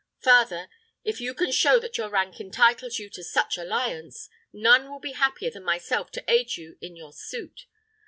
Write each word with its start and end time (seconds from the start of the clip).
Farther, 0.23 0.67
if 1.03 1.21
you 1.21 1.35
can 1.35 1.51
show 1.51 1.77
that 1.79 1.95
your 1.95 2.09
rank 2.09 2.39
entitles 2.39 2.97
you 2.97 3.07
to 3.11 3.23
such 3.23 3.55
alliance, 3.55 4.29
none 4.51 4.89
will 4.89 4.97
be 4.99 5.11
happier 5.11 5.51
than 5.51 5.61
myself 5.63 6.09
to 6.13 6.23
aid 6.27 6.57
you 6.57 6.75
in 6.81 6.95
your 6.95 7.13
suit. 7.13 7.67